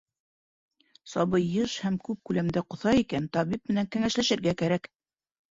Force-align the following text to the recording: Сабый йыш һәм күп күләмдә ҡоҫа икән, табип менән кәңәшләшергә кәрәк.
Сабый 1.11 1.43
йыш 1.57 1.75
һәм 1.83 1.99
күп 2.07 2.19
күләмдә 2.31 2.65
ҡоҫа 2.75 2.95
икән, 3.03 3.29
табип 3.39 3.71
менән 3.75 3.93
кәңәшләшергә 3.99 4.57
кәрәк. 4.65 4.93